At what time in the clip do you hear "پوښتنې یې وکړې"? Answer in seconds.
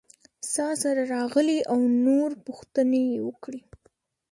2.45-3.61